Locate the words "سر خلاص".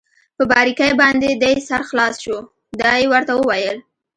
1.67-2.15